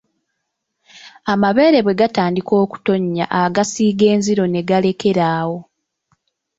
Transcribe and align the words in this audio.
Amabeere 1.33 1.79
bwe 1.83 1.97
gatandika 2.01 2.53
okutonnya 2.63 3.25
agasiiga 3.41 4.05
enziro 4.13 4.43
ne 4.49 4.61
galekera 4.69 5.25
awo. 5.39 5.59